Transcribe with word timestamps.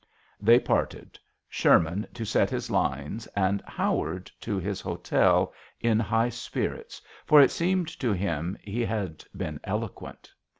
They 0.41 0.59
parted; 0.59 1.19
Sherman 1.47 2.07
to 2.15 2.25
set 2.25 2.49
his 2.49 2.71
lines 2.71 3.27
and 3.35 3.61
Howard 3.67 4.31
to 4.39 4.57
his 4.57 4.81
hotel 4.81 5.53
in 5.79 5.99
high 5.99 6.29
spirits, 6.29 7.03
for 7.27 7.39
it 7.39 7.51
seemed 7.51 7.89
to 7.99 8.11
him 8.11 8.57
he 8.63 8.83
had 8.83 9.23
been 9.37 9.59
eloquent. 9.63 10.33